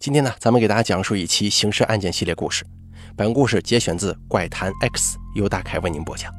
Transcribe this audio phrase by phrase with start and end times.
[0.00, 2.64] 今天呢，咱们给大家讲述一期刑事案件系列故事。
[3.14, 6.32] 本故事节选自《怪谈 X》，由大凯为您播讲。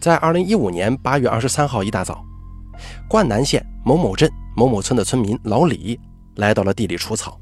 [0.00, 2.24] 在二零一五年八月二十三号一大早，
[3.10, 6.00] 灌南县某某镇某某村的村民老李
[6.36, 7.38] 来到了地里除草。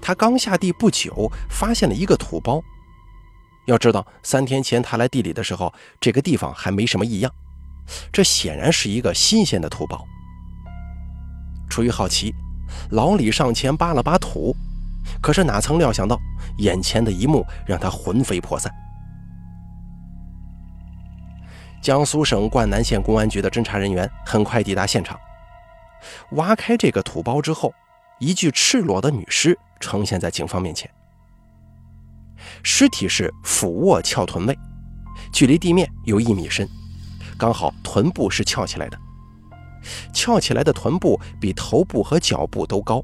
[0.00, 2.58] 他刚下地不久，发现了一个土包。
[3.66, 5.70] 要知道，三天前他来地里的时候，
[6.00, 7.30] 这个地方还没什么异样，
[8.10, 10.02] 这显然是一个新鲜的土包。
[11.74, 12.32] 出于好奇，
[12.90, 14.54] 老李上前扒了扒土，
[15.20, 16.16] 可是哪曾料想到，
[16.58, 18.72] 眼前的一幕让他魂飞魄散。
[21.82, 25.18] 江苏省灌南县公安局的侦查人员很快抵达现场，
[26.36, 27.74] 挖开这个土包之后，
[28.20, 30.88] 一具赤裸的女尸呈现在警方面前。
[32.62, 34.56] 尸体是俯卧翘臀位，
[35.32, 36.68] 距离地面有一米深，
[37.36, 38.96] 刚好臀部是翘起来的。
[40.12, 43.02] 翘起来的臀部比头部和脚部都高。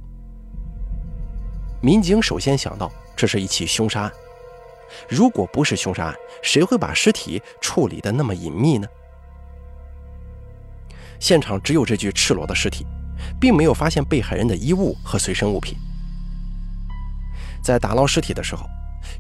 [1.82, 4.12] 民警首先想到，这是一起凶杀案。
[5.08, 8.86] 如果不是凶杀案，谁会把尸体处理的那么隐秘呢？
[11.18, 12.86] 现场只有这具赤裸的尸体，
[13.40, 15.76] 并没有发现被害人的衣物和随身物品。
[17.62, 18.66] 在打捞尸体的时候，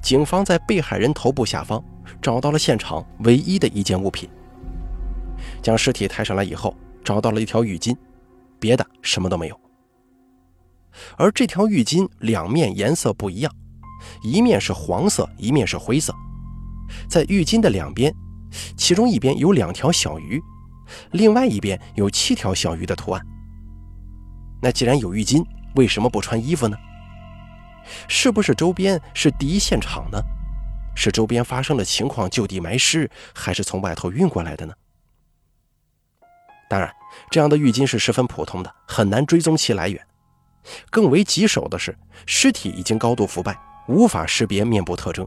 [0.02, 1.82] 警方在被害人头部下方
[2.20, 4.28] 找到了现场唯一的一件物品。
[5.62, 6.74] 将尸体抬上来以后。
[7.10, 7.96] 找到了一条浴巾，
[8.60, 9.60] 别的什么都没有。
[11.16, 13.52] 而这条浴巾两面颜色不一样，
[14.22, 16.14] 一面是黄色，一面是灰色。
[17.08, 18.14] 在浴巾的两边，
[18.76, 20.40] 其中一边有两条小鱼，
[21.10, 23.20] 另外一边有七条小鱼的图案。
[24.62, 25.44] 那既然有浴巾，
[25.74, 26.76] 为什么不穿衣服呢？
[28.06, 30.22] 是不是周边是第一现场呢？
[30.94, 34.72] 是周边发生的情况就地埋尸，还是从外头运过来的呢？
[36.70, 36.88] 当然，
[37.32, 40.06] 这样的浴巾是十分普通的，很难追踪其来源。
[40.88, 45.26] 更为棘手的是，尸体已经高度腐败，无法识别面部特征。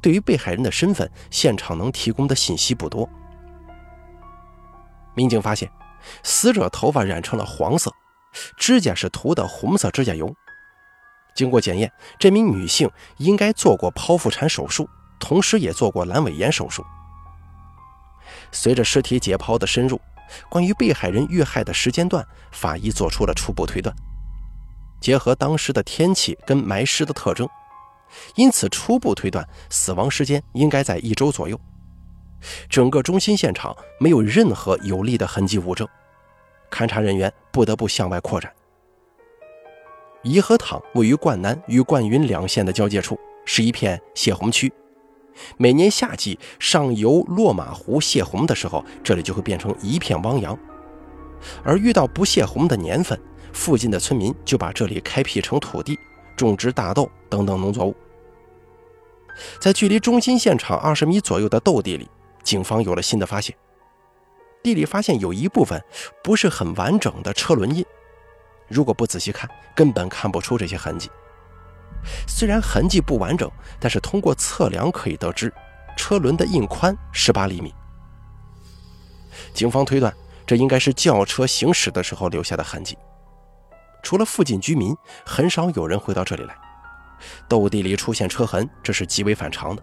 [0.00, 3.08] 对于被害人的身份，现场能提供的信息不多。
[5.16, 5.68] 民警发现，
[6.22, 7.92] 死者头发染成了黄色，
[8.56, 10.32] 指甲是涂的红色指甲油。
[11.34, 14.88] 经过检验，这名女性应该做过剖腹产手术，
[15.18, 16.84] 同时也做过阑尾炎手术。
[18.52, 20.00] 随着尸体解剖的深入，
[20.48, 23.94] 关于被害人遇害的时间段，法医做出了初步推断。
[25.00, 27.48] 结合当时的天气跟埋尸的特征，
[28.36, 31.60] 因此初步推断死亡时间应该在一周左右。
[32.68, 35.86] 整个中心现场没有任何有力的痕迹物证，
[36.70, 38.52] 勘查人员不得不向外扩展。
[40.22, 44.72] 颐和堂位于灌南与灌云两县的交界处，是一片泄洪区。
[45.56, 50.58] 每年夏季上游落马湖泄洪的时候，这里就会变成一片汪洋。
[51.62, 53.20] 而遇到不泄洪的年份，
[53.52, 55.98] 附近的村民就把这里开辟成土地，
[56.36, 57.94] 种植大豆等等农作物。
[59.60, 62.08] 在距离中心现场二十米左右的豆地里，
[62.42, 63.54] 警方有了新的发现。
[64.62, 65.82] 地里发现有一部分
[66.22, 67.84] 不是很完整的车轮印，
[68.68, 71.10] 如果不仔细看，根本看不出这些痕迹。
[72.26, 73.50] 虽然痕迹不完整，
[73.80, 75.52] 但是通过测量可以得知，
[75.96, 77.74] 车轮的印宽十八厘米。
[79.52, 80.12] 警方推断，
[80.46, 82.96] 这应该是轿车行驶的时候留下的痕迹。
[84.02, 84.94] 除了附近居民，
[85.24, 86.54] 很少有人会到这里来。
[87.48, 89.82] 斗地里出现车痕，这是极为反常的。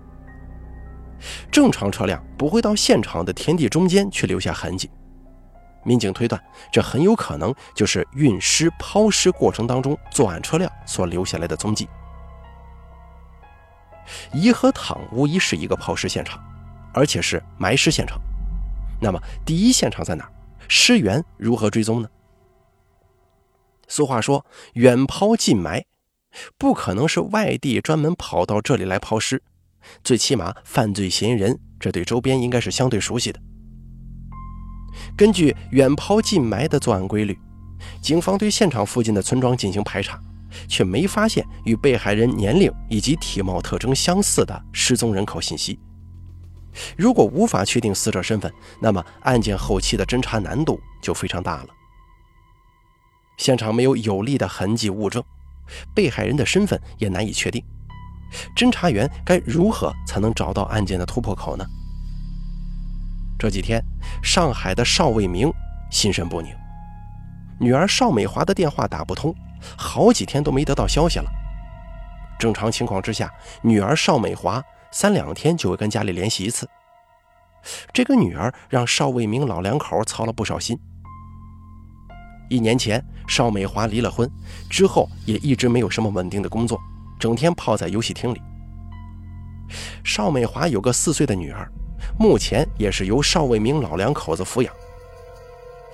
[1.51, 4.89] 正常车辆不会到现场的田地中间去留下痕迹。
[5.83, 6.39] 民警推断，
[6.71, 11.89] 这很有可能就是运尸抛尸过程当中作案车辆所留下来的踪迹。
[14.33, 16.41] 颐和堂无疑是一个抛尸现场，
[16.93, 18.19] 而且是埋尸现场。
[18.99, 20.29] 那么，第一现场在哪？
[20.67, 22.09] 尸源如何追踪呢？
[23.87, 24.45] 俗话说
[24.75, 25.83] “远抛近埋”，
[26.57, 29.41] 不可能是外地专门跑到这里来抛尸。
[30.03, 33.39] 最起码，犯罪嫌疑人这对周边应该是相对熟悉的。
[35.17, 37.37] 根据“远抛近埋”的作案规律，
[38.01, 40.21] 警方对现场附近的村庄进行排查。
[40.67, 45.79] 却没发现与被害人年龄以及体貌特征相似的失踪人口信息。
[46.97, 48.51] 如果无法确定死者身份，
[48.81, 51.67] 那么案件后期的侦查难度就非常大了。
[53.37, 55.23] 现场没有有力的痕迹物证，
[55.93, 57.63] 被害人的身份也难以确定。
[58.55, 61.65] 侦查员该如何才能找到案件的突破口呢？
[63.37, 63.83] 这几天，
[64.23, 65.51] 上海的邵卫明
[65.89, 66.55] 心神不宁，
[67.59, 69.35] 女儿邵美华的电话打不通。
[69.77, 71.29] 好几天都没得到消息了。
[72.39, 73.31] 正常情况之下，
[73.61, 76.67] 女儿邵美华三两天就会跟家里联系一次。
[77.93, 80.79] 这个女儿让邵卫明老两口操了不少心。
[82.49, 84.29] 一年前，邵美华离了婚，
[84.69, 86.79] 之后也一直没有什么稳定的工作，
[87.19, 88.41] 整天泡在游戏厅里。
[90.03, 91.71] 邵美华有个四岁的女儿，
[92.19, 94.73] 目前也是由邵卫明老两口子抚养。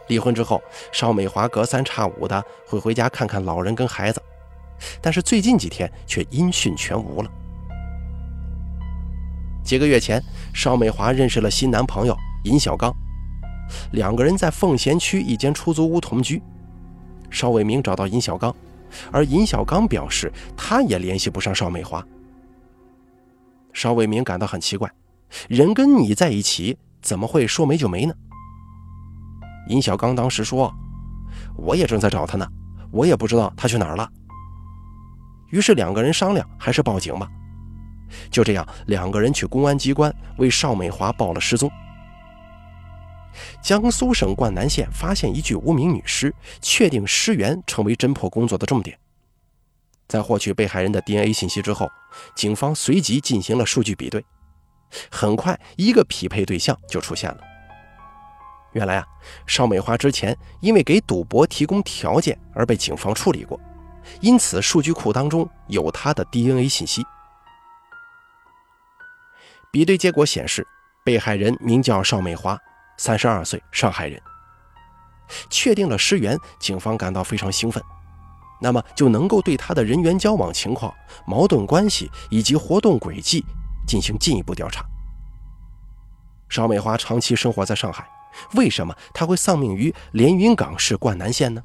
[0.08, 0.62] 离婚之后，
[0.92, 4.22] 邵美华隔三差五的会回家看看老人跟孩子，
[5.02, 7.32] 但是最近几天却音讯全无了。
[9.64, 10.24] 几个月前，
[10.54, 12.16] 邵美华认识了新男朋友
[12.46, 12.94] 尹小刚。
[13.92, 16.42] 两个人在奉贤区一间出租屋同居。
[17.30, 18.56] 邵伟明找到尹小刚，
[19.12, 22.02] 而尹小刚表示他也联系不上邵美华。
[23.74, 24.90] 邵伟明感到很奇怪，
[25.50, 28.14] 人跟你在一起，怎么会说没就没呢？
[29.70, 30.74] 尹小刚当时说
[31.56, 32.48] ：“我也正在找他呢，
[32.92, 34.10] 我也不知道他去哪儿了。”
[35.52, 37.28] 于是两个人商量，还是报警吧。
[38.30, 41.70] 就这样，两个人去公安机关为邵美华报了失踪。
[43.62, 48.98] 江苏省灌南县发现一具无名女尸，确定尸源成为侦破工作的重点。
[50.08, 51.90] 在获取被害人的 DNA 信息之后，
[52.36, 54.24] 警方随即进行了数据比对，
[55.12, 57.38] 很快一个匹配对象就出现了。
[58.74, 59.08] 原来啊，
[59.46, 63.60] 邵美华之前因为给赌博提供条件而被警方处理过，
[64.22, 67.04] 因此数据库当中有她的 DNA 信息。
[69.72, 70.66] 比对结果显示，
[71.04, 72.58] 被害人名叫邵美华。
[73.00, 74.20] 三十二岁，上海人。
[75.50, 77.84] 确定了尸源，警方感到非常兴奋，
[78.60, 80.92] 那么就能够对他的人员交往情况、
[81.28, 83.46] 矛盾关系以及活动轨迹
[83.86, 84.84] 进行进一步调查。
[86.50, 88.08] 邵美华长期生活在上海，
[88.54, 91.62] 为什么他会丧命于连云港市灌南县呢？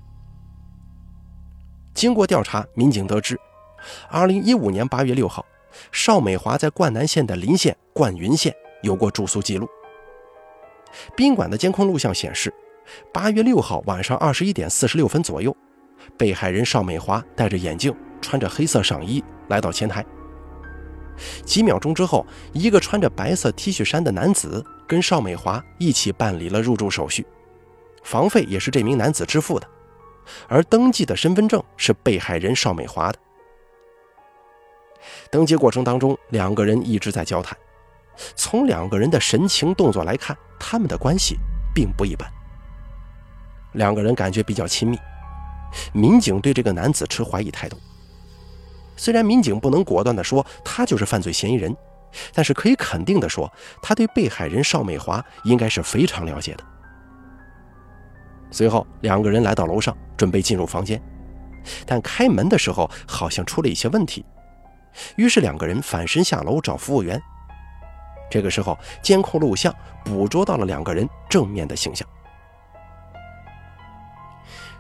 [1.95, 3.39] 经过调查，民警得知，
[4.09, 5.45] 二零一五年八月六号，
[5.91, 9.69] 邵美华在灌南县的临县灌云县有过住宿记录。
[11.17, 12.53] 宾馆的监控录像显示，
[13.13, 15.55] 八月六号晚上二十一点四十六分左右，
[16.17, 20.05] 被害人邵美华戴着眼镜，穿着黑色上衣来到前台。
[21.45, 27.25] 几秒钟之后，一个穿着白色 T 恤衫的男子跟邵美华一起办理了入住手续，
[28.03, 29.67] 房费也是这名男子支付的，
[30.47, 33.19] 而登记的身份证是被害人邵美华的。
[35.31, 37.57] 登记过程当中，两个人一直在交谈。
[38.37, 41.39] 从两个人的神情动作来看，他们的关系
[41.75, 42.31] 并不一般。
[43.73, 44.99] 两个人感觉比较亲密，
[45.95, 47.79] 民警对这个男子持怀疑态度。
[48.99, 51.75] 虽然民警不能果断地说他就是犯罪嫌疑人，
[52.33, 53.51] 但是可以肯定的说，
[53.83, 56.65] 他对被害人邵美华应该是非常了解的。
[58.51, 61.01] 随后，两个人来到楼上，准备进入房间，
[61.87, 64.25] 但开门的时候好像出了一些问题，
[65.17, 67.21] 于是两个人反身下楼找服务员。
[68.31, 69.75] 这个时候，监控录像
[70.05, 72.07] 捕捉到了两个人正面的形象。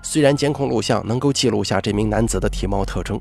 [0.02, 3.20] 虽然监控录像能够记录下这名男子的体貌特征，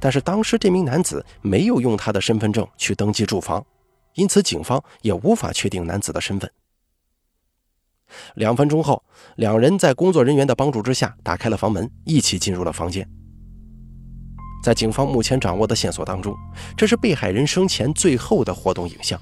[0.00, 3.64] 但是当时这名男子没有用他的身份证去登记住房，
[4.14, 6.50] 因此警方也无法确定男子的身份。
[8.36, 9.02] 两分钟后，
[9.36, 13.08] 两人在工作人员的帮助之下打开了房门，一起进入了房间。
[14.62, 16.34] 在警方目前掌握的线索当中，
[16.76, 19.20] 这是被害人生前最后的活动影像。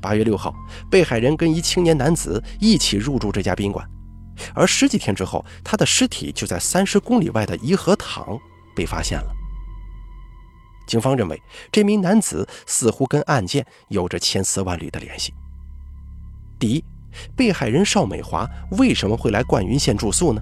[0.00, 0.54] 八月六号，
[0.90, 3.86] 被害人跟一青年男子一起入住这家宾馆，
[4.54, 8.38] 而十几天之后，他的尸体就在三十公里外的颐和堂
[8.78, 9.34] 被发现了。
[10.86, 11.42] 警方认为，
[11.72, 15.34] 这名男子似乎跟案件有着千丝万缕的联系。
[16.60, 16.84] 第一，
[17.36, 20.40] 被害人邵美华为什么会来灌云县住宿呢？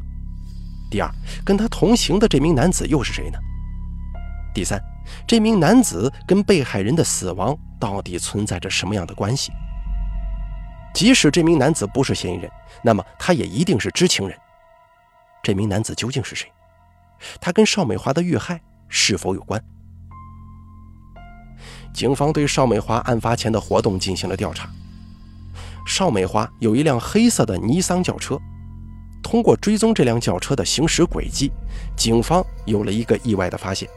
[0.90, 1.10] 第二，
[1.46, 3.38] 跟他同行的这名男子又是谁呢？
[4.54, 4.78] 第三，
[5.26, 7.56] 这名男子跟被害人的死亡。
[7.78, 9.52] 到底存在着什么样的关系？
[10.94, 12.50] 即使这名男子不是嫌疑人，
[12.82, 14.38] 那么他也一定是知情人。
[15.42, 16.50] 这名男子究竟是谁？
[17.40, 19.62] 他跟邵美华的遇害是否有关？
[21.92, 24.68] 警方对邵美华案发前的活动进行了调查。
[25.86, 28.38] 邵美华有一辆黑色的尼桑轿车，
[29.22, 31.50] 通过追踪这辆轿车的行驶轨迹，
[31.96, 33.88] 警方有了一个意外的发现。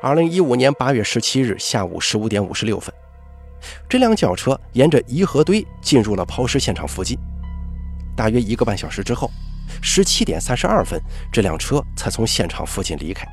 [0.00, 2.94] 二零一五年八月十七日下午十五点五十六分，
[3.88, 7.18] 这辆轿车沿着颐和堆进入了抛尸现场附近。
[8.14, 9.28] 大约一个半小时之后，
[9.82, 11.00] 十七点三十二分，
[11.32, 13.26] 这辆车才从现场附近离开。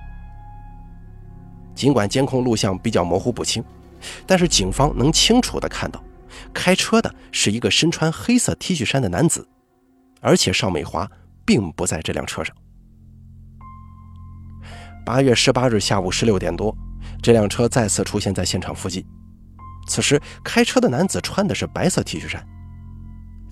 [1.74, 3.64] 尽管监控录像比较模糊不清，
[4.26, 6.02] 但是警方能清楚地看到，
[6.54, 9.48] 开车的是一个身穿黑色 T 恤衫的男子，
[10.22, 11.10] 而且邵美华
[11.46, 12.56] 并不在这辆车上。
[15.06, 16.76] 八月十八日下午十六点多，
[17.22, 19.06] 这辆车再次出现在现场附近。
[19.88, 22.44] 此时，开车的男子穿的是白色 T 恤衫。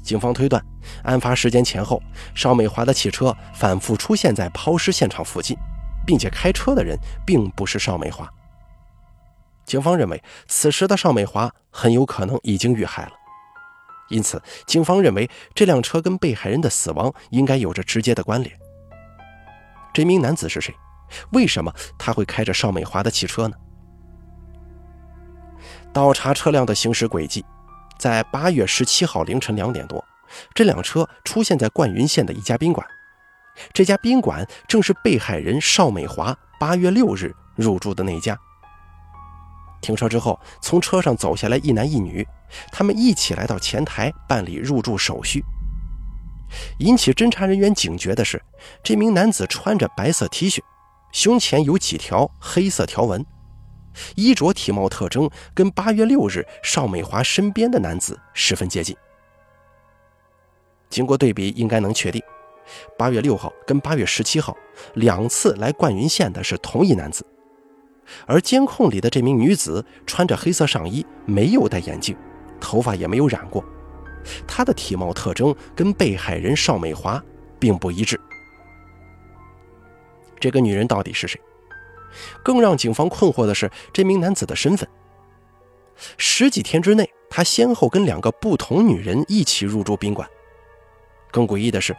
[0.04, 0.64] 警方推断，
[1.04, 2.00] 案发时间前后，
[2.36, 5.58] 邵美华的汽车反复出现在抛尸现场附近，
[6.06, 8.30] 并且开车的人并不是邵美华。
[9.66, 13.12] 警方认为，此时的邵美华很有可能已经遇害了，
[14.10, 18.54] 因此，警方认为这辆车跟被害人的死亡应该有着直接的关联。
[19.94, 20.76] 这名男子是谁？
[21.32, 23.56] 为什么他会开着邵美华的汽车呢？
[25.94, 27.46] 倒查车辆的行驶轨迹。
[28.04, 30.04] 在八月十七号凌晨两点多，
[30.54, 32.86] 这辆车出现在灌云县的一家宾馆。
[33.72, 38.38] 这家宾馆正是被害人邵美华八月六日入住的那家。
[39.80, 42.28] 停车之后，从车上走下来一男一女，
[42.74, 45.42] 他们一起来到前台办理入住手续。
[46.80, 48.44] 引起侦查人员警觉的是，
[48.84, 50.60] 这名男子穿着白色 T 恤，
[51.14, 53.26] 胸前有几条黑色条纹。
[54.16, 58.96] 衣着体貌特征跟八月六日邵美华身边的男子十分接近。
[60.90, 62.22] 经过对比，应该能确定，
[62.98, 64.56] 八月六号跟八月十七号
[64.94, 67.26] 两次来灌云县的是同一男子，
[68.28, 72.16] 而监控里的这名女子穿着黑色上衣，没有戴眼镜，
[72.60, 73.64] 头发也没有染过，
[74.48, 77.24] 她的体貌特征跟被害人邵美华
[77.58, 78.20] 并不一致。
[80.40, 81.42] 这个女人到底是谁？
[82.44, 84.88] 更让警方困惑的是，这名男子的身份。
[86.18, 90.28] 十几天之内，他先后跟两个不同女人一起入住宾馆。
[91.32, 91.96] 更诡异的是，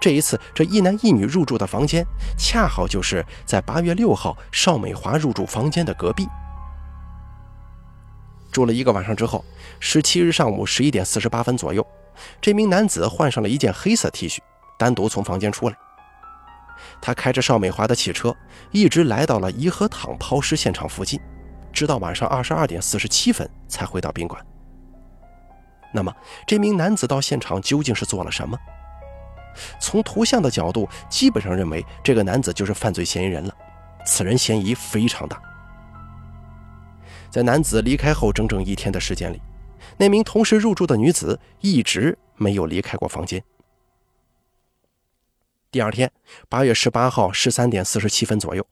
[0.00, 2.04] 这一次这一男一女入住的房间，
[2.38, 6.26] 恰好就是在八月六号邵美华入住房间的隔壁。
[8.50, 9.44] 住了一个晚上之后，
[9.80, 11.86] 十七日上午十一点四十八分左右，
[12.40, 14.38] 这名男子换上了一件黑色 T 恤，
[14.78, 15.76] 单独从房间出来。
[17.00, 18.34] 他开着邵美华的汽车，
[18.70, 21.20] 一直来到了颐和堂抛尸现场附近，
[21.72, 24.44] 直到晚上二十二点四十七分才回到宾馆。
[25.92, 26.14] 那么，
[26.46, 28.58] 这名男子到现场究竟是做了什么？
[29.80, 33.54] 从图像的角度，基本上认为这个男子就是犯罪嫌疑人了。
[34.04, 35.40] 此人嫌疑非常大。
[37.30, 39.40] 在男子离开后整整一天的时间里，
[39.96, 43.42] 那名同时入住的女子一直没有离开过房间。
[45.76, 46.10] 第二天，
[46.48, 48.66] 八月十八号十三点四十七分左右，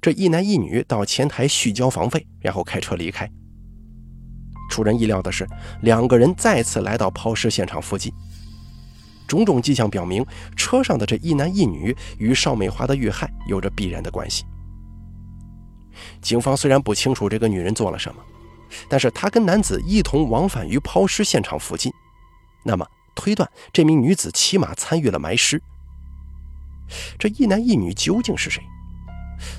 [0.00, 3.30] 这一男一女到前台续交房费，然后开车离开。
[4.70, 5.46] 出人意料的是，
[5.82, 8.10] 两个人再次来到抛尸现场附近。
[9.28, 10.24] 种种迹象表明，
[10.56, 14.46] 车上的这一男一女与邵美华的遇害有着必然的关系。
[16.22, 18.22] 警方虽然不清楚这个女人做了什么，
[18.88, 21.92] 但是她跟男子一同往返于抛尸现场附近，
[22.64, 25.62] 那么推断这名女子起码参与了埋尸。
[27.18, 28.62] 这一男一女究竟是谁？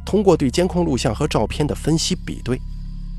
[0.06, 2.58] 通过对监控录像和照片的分析比对，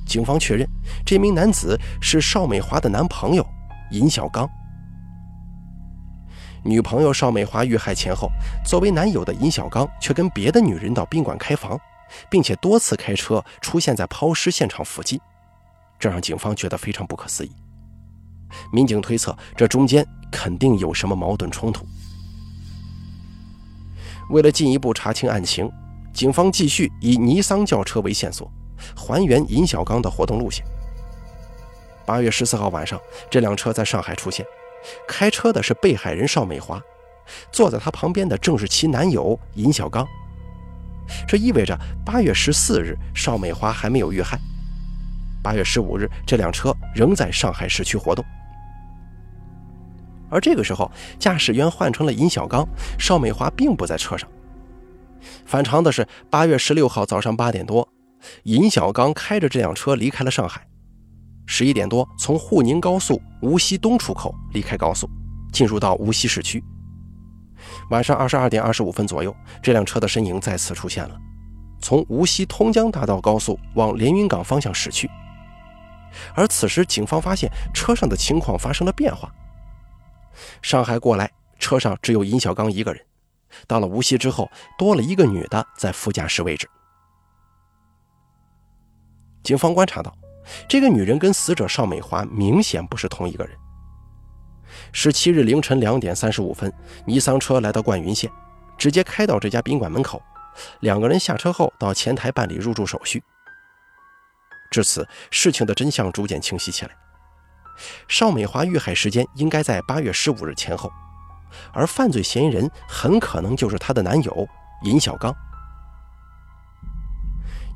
[0.06, 0.66] 警方确认
[1.04, 3.46] 这名男子是邵美华的男朋友
[3.90, 4.48] 尹小刚。
[6.64, 8.30] 女朋友邵美华遇害前后，
[8.64, 11.78] 作为男友的尹小刚却跟别的女人到宾馆开房，
[12.30, 15.20] 并且多次开车出现在抛尸现场附近，
[15.98, 17.52] 这让警方觉得非常不可思议。
[18.72, 21.84] 民警推测，这中间肯定有什么矛盾冲突。
[24.30, 25.70] 为了进一步查清案情，
[26.12, 28.50] 警方继续以尼桑轿车为线索，
[28.96, 30.64] 还原尹小刚的活动路线。
[32.06, 33.00] 八月十四号晚上，
[33.30, 34.44] 这辆车在上海出现，
[35.08, 36.80] 开车的是被害人邵美华，
[37.50, 40.06] 坐在她旁边的正是其男友尹小刚。
[41.26, 44.38] 这意味着八月十四日邵美华还没有遇害，
[45.42, 48.24] 八月十五日这辆车仍在上海市区活动。
[50.34, 52.66] 而这个时候，驾驶员换成了尹小刚，
[52.98, 54.28] 邵美华并不在车上。
[55.46, 57.88] 反常的是，八月十六号早上八点多，
[58.42, 60.66] 尹小刚开着这辆车离开了上海。
[61.46, 65.08] 十一点多，从沪宁高速无锡东出口离开高速，
[65.52, 66.60] 进入到无锡市区。
[67.90, 71.16] 晚上二十二点二十五分左右，这辆车的身影再次出现了，
[71.80, 75.08] 从无锡通江大道高速往连云港方向驶去。
[76.34, 79.32] 而此时，警方发现车上的情况发生了变化。
[80.62, 83.04] 上海过来，车上只有尹小刚一个人。
[83.66, 86.68] 到了无锡之后，多了一个女的在副驾驶位置。
[89.42, 90.12] 警方观察到，
[90.68, 93.56] 这个女人跟死者邵美华明显不是同一个人。
[94.90, 96.72] 十七日凌晨两点三十五分，
[97.06, 98.30] 尼桑车来到灌云县，
[98.76, 100.20] 直接开到这家宾馆门口。
[100.80, 103.22] 两个人下车后到前台办理入住手续。
[104.70, 107.03] 至此，事情的真相逐渐清晰起来。
[108.08, 110.92] 邵美华遇害时间应该在八月十五日前后，
[111.72, 114.48] 而犯罪嫌疑人很可能就是她的男友
[114.82, 115.34] 尹小刚。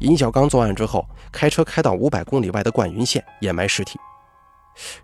[0.00, 3.99] 尹小刚作案之后，开车开到五百公里外的灌云县掩埋尸体。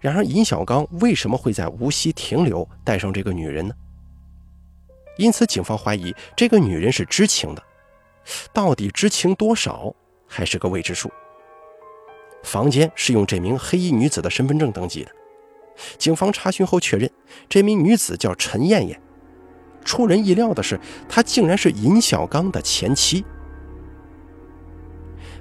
[0.00, 3.74] 然而，尹小刚为什么会在无锡停留，带上这个女人呢？
[5.18, 7.62] 因此，警方怀疑这个女人是知情的，
[8.52, 9.92] 到底知情多少
[10.28, 11.10] 还是个未知数。
[12.44, 15.10] 房间是用这名黑衣女子的身份证登记的，
[15.98, 17.10] 警方查询后确认，
[17.48, 19.00] 这名女子叫陈艳艳。
[19.84, 23.24] 出人意料的是，她竟然是尹小刚的前妻。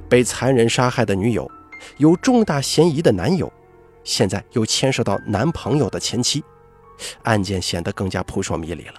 [0.10, 1.50] 被残忍杀害的女友，
[1.98, 3.52] 有重大嫌疑的男友。
[4.04, 6.44] 现在又牵涉到男朋友的前妻，
[7.24, 8.96] 案件显得更加扑朔迷离了。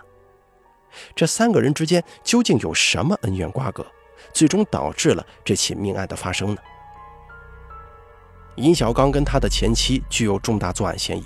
[1.15, 3.85] 这三个人之间究竟有什么恩怨瓜葛，
[4.33, 6.61] 最终导致了这起命案的发生呢？
[8.57, 11.25] 尹小刚跟他的前妻具有重大作案嫌疑，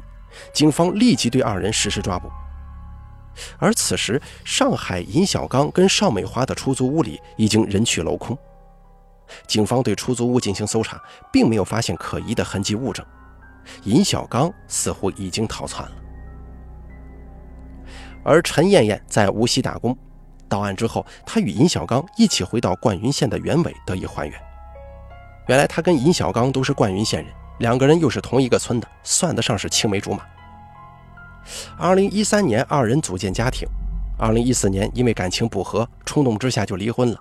[0.52, 2.30] 警方立即对二人实施抓捕。
[3.58, 8.37] 而此时，上海尹小刚跟邵美花的出租屋里已经人去楼空，
[9.47, 11.00] 警方对出租屋进行搜查，
[11.32, 13.04] 并没有发现可疑的痕迹物证。
[13.85, 15.94] 尹小刚似乎已经逃窜了，
[18.25, 19.97] 而陈艳艳在无锡打工。
[20.49, 24.48] 到案之后，她与尹小刚一起回到灌云县的原委得以还原。
[25.49, 30.23] 原来，他跟尹小刚都是灌云县人，两个人又是同一个村的，算得上是青梅竹马。
[31.78, 33.67] 二零一三年，二人组建家庭。
[34.19, 37.19] 二零一四年，因为感情不和，冲动之下就离婚了。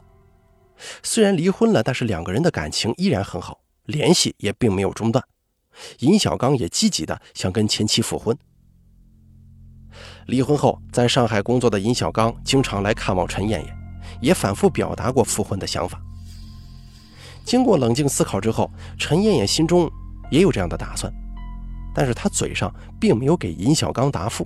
[1.02, 5.24] 虽然离婚了，但是两个人的感情依然很好，联系也并没有中断。
[6.00, 8.38] 尹小刚也积极的想跟前妻复婚。
[10.26, 13.78] 离婚后，在上海工作的尹小刚经常来看望陈艳艳，
[14.20, 15.98] 也反复表达过复婚的想法。
[17.48, 19.89] 经过冷静思考之后，陈艳艳心中
[20.30, 21.10] 也有这样的打算，
[21.96, 24.46] 但是她嘴上并没有给尹小刚答复。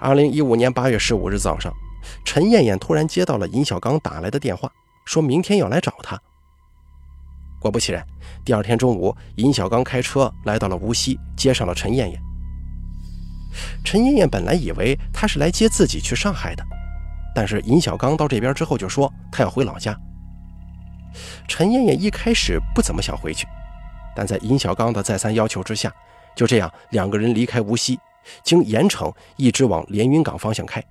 [0.00, 1.72] 二零一五年八月十五日早上，
[2.24, 4.68] 陈艳艳突然接到了尹小刚打来的电话，
[5.04, 6.20] 说明天要来找她。
[7.60, 8.04] 果不其然，
[8.44, 12.20] 第二天中午，尹小刚开车来到了无锡，接上了陈艳艳。
[13.84, 16.64] 陈艳艳本来以为他是来接自己去上海的，
[17.32, 19.96] 但是尹小刚到这边之后就说他要回老家。
[21.48, 23.46] 陈艳艳一开始不怎么想回去，
[24.14, 25.92] 但在尹小刚的再三要求之下，
[26.34, 27.98] 就这样两个人离开无锡，
[28.42, 30.82] 经盐城一直往连云港方向开。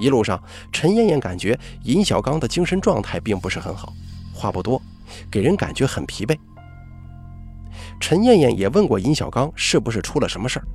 [0.00, 0.42] 一路上，
[0.72, 3.92] 陈艳艳感觉尹小刚的精神状态并不是很好。
[4.34, 4.82] 话不多，
[5.30, 6.36] 给人感觉很疲惫。
[8.00, 10.66] 陈艳艳也问过尹小刚是不是出了什么事儿，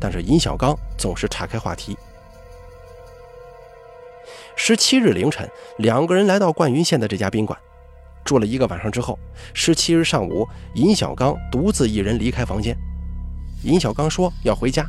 [0.00, 1.98] 但是尹小刚总是岔开话题。
[4.60, 7.56] 十七日凌晨，两个人来到灌云县的这家宾馆，
[8.24, 9.16] 住了一个晚上之后，
[9.54, 12.76] 十七日上午，尹小刚独自一人离开房间。
[13.62, 14.84] 尹小刚说要回家，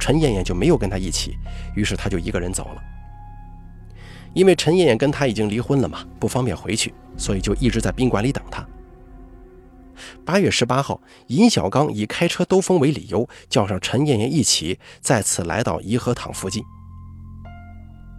[0.00, 1.36] 陈艳艳就没有跟他一起，
[1.76, 2.82] 于是他就一个人走了。
[4.32, 8.66] 因为陈艳艳跟他已经离婚了嘛，不方便回去，所以就一直在宾馆里等他。
[10.24, 16.64] 八月十八号，尹小刚以开车兜风为理由，叫上陈艳艳一起再次来到颐和堂附近。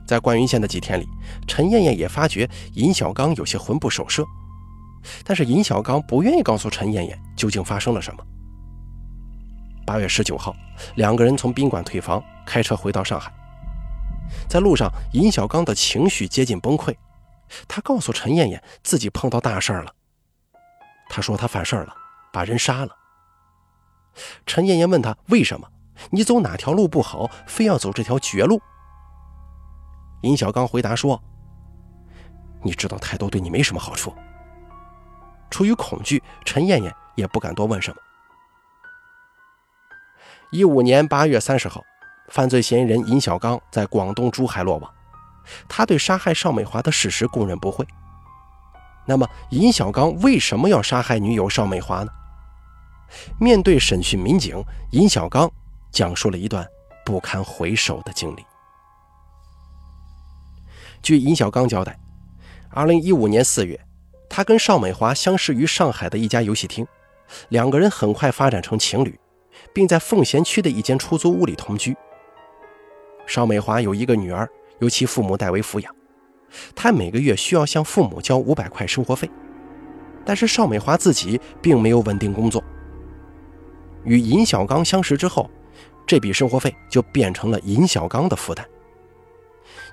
[0.07, 1.05] 在灌云县的几天里，
[1.47, 4.25] 陈艳艳也发觉尹小刚有些魂不守舍，
[5.25, 8.23] 但是尹小刚不愿意告诉陈艳艳究竟发生了什么。
[9.85, 10.55] 八月十九号，
[10.95, 13.31] 两个人从宾馆退房，开车回到上海。
[14.49, 16.95] 在路上，尹小刚的情绪接近崩溃。
[17.67, 19.93] 他告诉陈艳艳自己碰到大事儿了。
[21.09, 21.93] 他说他犯事儿了，
[22.31, 22.91] 把人杀了。
[24.45, 25.67] 陈艳艳问他为什么？
[26.11, 28.61] 你走哪条路不好，非要走这条绝路？
[30.21, 31.21] 尹小刚回答说
[32.63, 34.13] ：“你知道太多对你没什么好处。”
[35.49, 37.97] 出于恐惧，陈艳艳也不敢多问什么。
[40.51, 41.83] 一五年八月三十号。
[42.29, 44.93] 犯罪嫌疑人尹小刚在广东珠海落网，
[45.65, 47.87] 他对杀害邵美华的事实供认不讳。
[49.05, 52.11] 那么，尹小刚为什么要杀害女友邵美华呢？
[53.39, 55.49] 面对审讯民警，尹小刚
[55.89, 56.67] 讲述了一段
[57.05, 58.45] 不堪回首的经历。
[61.07, 61.97] 据尹小刚交代
[62.73, 63.79] ，2015年4月，
[64.27, 66.85] 他跟邵美华相识于上海的一家游戏厅，
[67.47, 69.17] 两个人很快发展成情侣，
[69.73, 71.95] 并在奉贤区的一间出租屋里同居。
[73.25, 75.95] 邵美华有一个女儿，由其父母代为抚养。
[76.75, 79.31] 她每个月需要向父母交五百块生活费，
[80.25, 82.61] 但是邵美华自己并没有稳定工作。
[84.03, 85.49] 与尹小刚相识之后，
[86.05, 88.67] 这笔生活费就变成了尹小刚的负担。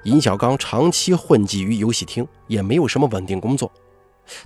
[0.04, 3.70] 尹小刚长期混迹于游戏厅，也没有什么稳定工作。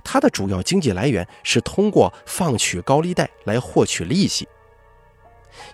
[0.03, 4.47] 他的主要经济来源是通过放取高利贷来获取利息。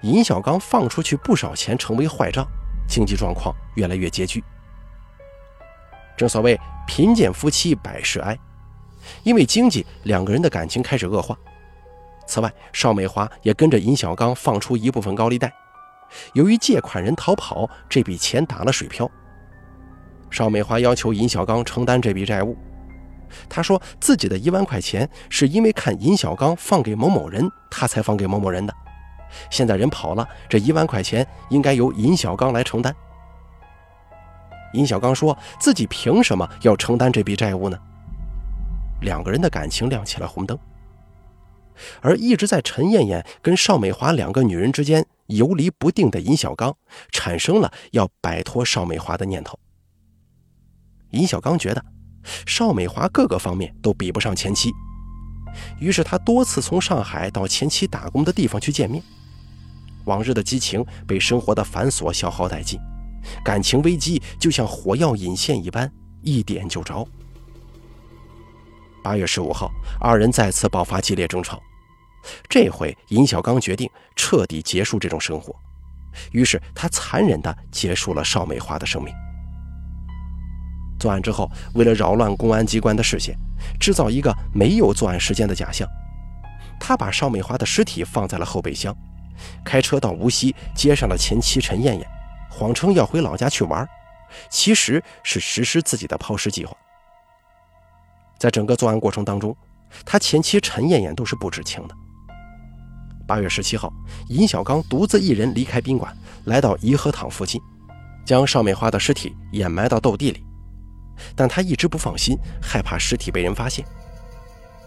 [0.01, 2.45] 尹小刚放出去不少钱，成为坏账。
[2.87, 4.43] 经济状况越来越拮据。
[6.15, 8.37] 正所谓贫贱夫妻百事哀，
[9.23, 11.37] 因为经济，两个人的感情开始恶化。
[12.27, 15.51] 此外，邵美华也跟着尹小刚放出一部分高利贷。
[16.33, 19.09] 由于借款人逃跑，这笔钱打了水漂。
[20.35, 22.57] 邵美华要求尹小刚承担这笔债务。
[23.47, 28.75] 他说自己的一万块钱是因为看尹小刚放给某某人，他才放给某某人的。
[29.49, 32.93] 现在人跑了，这一万块钱应该由尹小刚来承担。
[34.73, 37.77] 尹小刚说自己凭什么要承担这笔债务呢？
[38.99, 40.59] 两个人的感情亮起了红灯。
[42.01, 46.75] 而一直在陈艳艳跟邵美华两个女人之间游离不定的尹小刚，
[47.13, 49.57] 产生了要摆脱邵美华的念头。
[51.15, 51.83] 尹小刚觉得
[52.45, 54.71] 邵美华各个方面都比不上前妻，
[55.79, 59.01] 于是他多次从上海到前妻打工的地方去见面。
[60.03, 62.79] 往日的激情被生活的繁琐消耗殆尽，
[63.43, 67.07] 感情危机就像火药引线一般，一点就着。
[69.01, 71.61] 八月十五号，二人再次爆发激烈争吵。
[72.49, 75.55] 这回，尹小刚决定彻底结束这种生活，
[76.31, 79.13] 于是他残忍地结束了邵美华的生命。
[80.99, 83.35] 作案之后，为了扰乱公安机关的视线，
[83.79, 85.87] 制造一个没有作案时间的假象，
[86.79, 88.95] 他把邵美华的尸体放在了后备箱，
[89.63, 92.07] 开车到无锡接上了前妻陈艳艳，
[92.49, 93.87] 谎称要回老家去玩，
[94.49, 96.75] 其实是实施自己的抛尸计划。
[98.37, 99.55] 在整个作案过程当中，
[100.05, 101.95] 他前妻陈艳艳都是不知情的。
[103.27, 103.91] 八月十七号，
[104.27, 107.59] 尹小刚独自一人离开宾馆，来到颐和堂附近，
[108.25, 110.43] 将邵美花的尸体掩埋到斗地里。
[111.35, 113.85] 但他一直不放心，害怕尸体被人发现。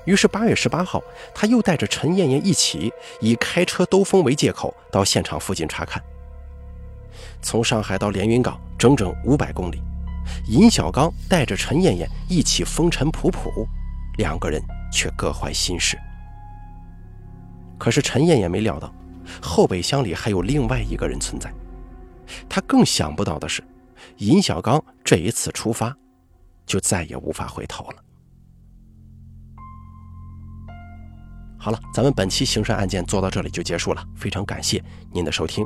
[0.04, 1.02] 于是八月十八号，
[1.34, 6.02] 他又带着陈艳艳一起，以开车兜风为借口，到现场附近查看。
[7.42, 9.82] 从上海到连云港，整整五百公里。
[10.48, 13.66] 尹小刚带着陈艳艳一起风尘仆仆，
[14.16, 14.62] 两个人
[14.92, 15.98] 却各怀心事。
[17.78, 18.92] 可是陈艳艳没料到，
[19.40, 21.52] 后备箱里还有另外一个人存在。
[22.48, 23.62] 她更想不到的是，
[24.18, 25.96] 尹小刚这一次出发，
[26.68, 27.96] 就再也无法回头了。
[31.58, 34.80] 好了，咱们本期刑事案件做到这里就结束了，非常感谢
[35.12, 35.64] 您的收听。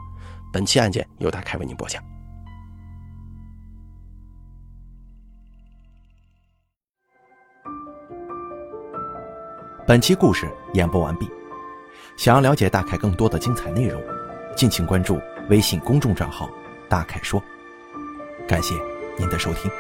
[0.50, 2.02] 本期案件由大凯为您播讲。
[9.86, 11.28] 本期故事演播完毕。
[12.16, 14.00] 想要了解大凯更多的精彩内容，
[14.56, 16.48] 敬请关注微信公众账号
[16.88, 17.42] “大凯说”。
[18.48, 18.74] 感谢
[19.18, 19.70] 您的收听。